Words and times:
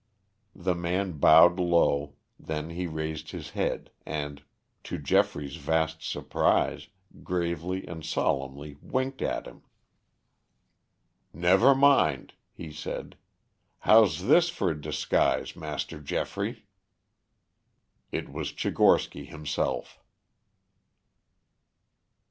The 0.55 0.73
man 0.73 1.19
bowed 1.19 1.59
low, 1.59 2.15
then 2.39 2.71
he 2.71 2.87
raised 2.87 3.29
his 3.29 3.51
head 3.51 3.91
and, 4.03 4.41
to 4.85 4.97
Geoffrey's 4.97 5.57
vast 5.57 6.01
surprise, 6.01 6.87
gravely 7.23 7.85
and 7.85 8.03
solemnly 8.03 8.77
winked 8.81 9.21
at 9.21 9.45
him. 9.45 9.61
"Never 11.31 11.75
mind," 11.75 12.33
he 12.51 12.71
said. 12.71 13.15
"How's 13.81 14.25
this 14.25 14.49
for 14.49 14.71
a 14.71 14.81
disguise, 14.81 15.55
Master 15.55 15.99
Geoffrey?" 15.99 16.65
It 18.11 18.27
was 18.27 18.51
Tchigorsky 18.51 19.27
himself. 19.27 19.99